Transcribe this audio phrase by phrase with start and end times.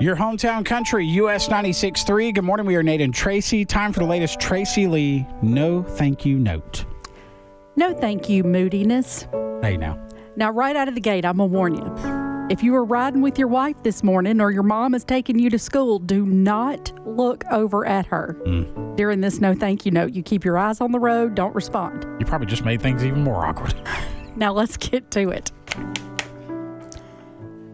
[0.00, 2.32] Your hometown country, US 96.3.
[2.32, 2.64] Good morning.
[2.64, 3.66] We are Nate and Tracy.
[3.66, 6.86] Time for the latest Tracy Lee no thank you note.
[7.76, 9.26] No, thank you, moodiness.
[9.60, 10.02] Hey, now.
[10.36, 12.48] Now, right out of the gate, I'm going to warn you.
[12.50, 15.50] If you were riding with your wife this morning or your mom is taking you
[15.50, 18.96] to school, do not look over at her mm.
[18.96, 20.12] during this no thank you note.
[20.14, 22.06] You keep your eyes on the road, don't respond.
[22.18, 23.74] You probably just made things even more awkward.
[24.34, 25.52] Now, let's get to it.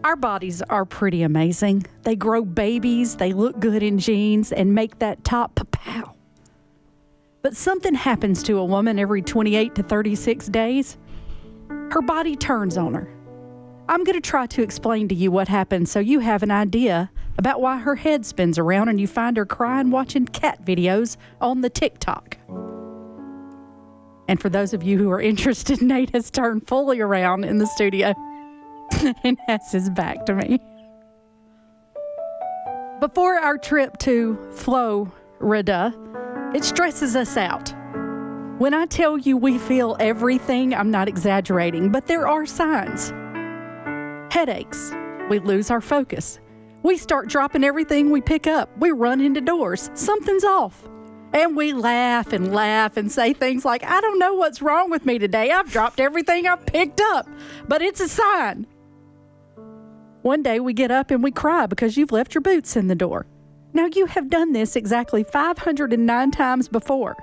[0.07, 1.85] Our bodies are pretty amazing.
[2.03, 6.15] They grow babies, they look good in jeans, and make that top pow.
[7.41, 10.97] But something happens to a woman every 28 to 36 days.
[11.67, 13.13] Her body turns on her.
[13.89, 17.11] I'm going to try to explain to you what happens so you have an idea
[17.37, 21.59] about why her head spins around and you find her crying watching cat videos on
[21.59, 22.37] the TikTok.
[24.29, 27.67] And for those of you who are interested, Nate has turned fully around in the
[27.67, 28.13] studio
[29.23, 30.59] and has his back to me.
[32.99, 35.93] Before our trip to Florida,
[36.55, 37.73] it stresses us out.
[38.57, 43.13] When I tell you we feel everything, I'm not exaggerating, but there are signs.
[44.33, 44.91] Headaches,
[45.29, 46.39] we lose our focus.
[46.81, 48.75] We start dropping everything we pick up.
[48.79, 49.91] We run into doors.
[49.93, 50.87] Something's off.
[51.33, 55.05] And we laugh and laugh and say things like, I don't know what's wrong with
[55.05, 55.51] me today.
[55.51, 57.27] I've dropped everything I've picked up,
[57.67, 58.65] but it's a sign.
[60.27, 62.95] One day we get up and we cry because you've left your boots in the
[62.95, 63.25] door.
[63.71, 67.15] Now you have done this exactly 509 times before.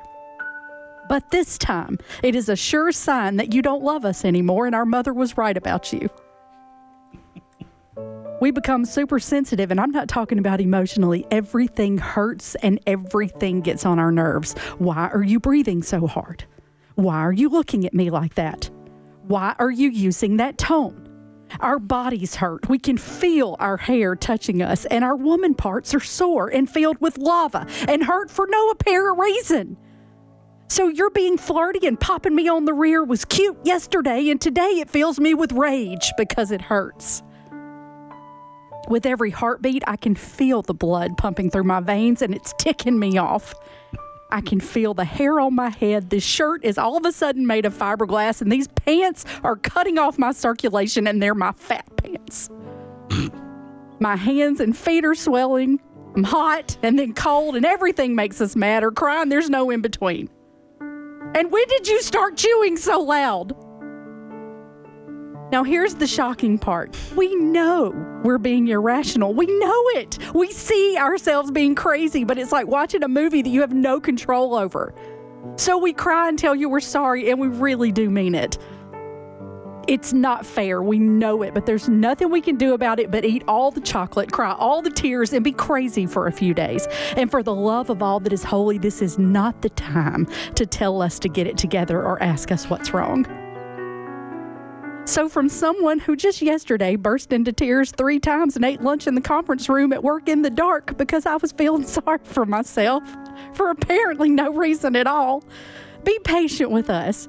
[1.06, 4.74] But this time, it is a sure sign that you don't love us anymore and
[4.74, 6.08] our mother was right about you.
[8.40, 11.26] We become super sensitive, and I'm not talking about emotionally.
[11.30, 14.54] Everything hurts and everything gets on our nerves.
[14.78, 16.44] Why are you breathing so hard?
[16.94, 18.70] Why are you looking at me like that?
[19.24, 21.03] Why are you using that tone?
[21.60, 22.68] Our bodies hurt.
[22.68, 27.00] We can feel our hair touching us, and our woman parts are sore and filled
[27.00, 29.76] with lava and hurt for no apparent reason.
[30.68, 34.80] So you're being flirty and popping me on the rear was cute yesterday, and today
[34.80, 37.22] it fills me with rage because it hurts.
[38.88, 42.98] With every heartbeat, I can feel the blood pumping through my veins and it's ticking
[42.98, 43.54] me off.
[44.34, 46.10] I can feel the hair on my head.
[46.10, 49.96] This shirt is all of a sudden made of fiberglass, and these pants are cutting
[49.96, 52.50] off my circulation, and they're my fat pants.
[54.00, 55.80] my hands and feet are swelling.
[56.16, 59.28] I'm hot and then cold, and everything makes us mad or crying.
[59.28, 60.28] There's no in between.
[60.80, 63.54] And when did you start chewing so loud?
[65.54, 66.96] Now, here's the shocking part.
[67.14, 67.92] We know
[68.24, 69.32] we're being irrational.
[69.34, 70.18] We know it.
[70.34, 74.00] We see ourselves being crazy, but it's like watching a movie that you have no
[74.00, 74.92] control over.
[75.54, 78.58] So we cry and tell you we're sorry, and we really do mean it.
[79.86, 80.82] It's not fair.
[80.82, 83.80] We know it, but there's nothing we can do about it but eat all the
[83.80, 86.88] chocolate, cry all the tears, and be crazy for a few days.
[87.16, 90.26] And for the love of all that is holy, this is not the time
[90.56, 93.24] to tell us to get it together or ask us what's wrong.
[95.06, 99.14] So, from someone who just yesterday burst into tears three times and ate lunch in
[99.14, 103.02] the conference room at work in the dark because I was feeling sorry for myself
[103.52, 105.44] for apparently no reason at all,
[106.04, 107.28] be patient with us.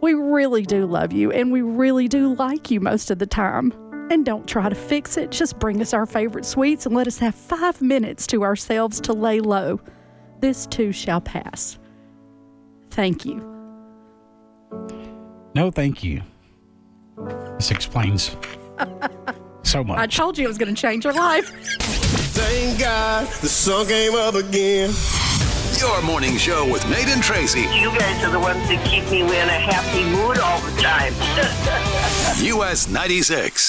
[0.00, 3.72] We really do love you and we really do like you most of the time.
[4.10, 5.30] And don't try to fix it.
[5.30, 9.12] Just bring us our favorite sweets and let us have five minutes to ourselves to
[9.12, 9.80] lay low.
[10.40, 11.78] This too shall pass.
[12.90, 13.36] Thank you.
[15.54, 16.22] No, thank you.
[17.56, 18.36] This explains
[19.62, 19.98] so much.
[19.98, 21.50] I told you it was going to change your life.
[22.32, 24.90] Thank God the sun came up again.
[25.78, 27.60] Your morning show with Nate and Tracy.
[27.60, 31.14] You guys are the ones that keep me in a happy mood all the time.
[32.44, 33.68] US 96.